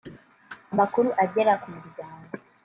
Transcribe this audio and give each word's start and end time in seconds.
Amakuru 0.73 1.09
agera 1.23 1.53
k’umuryango 1.61 2.31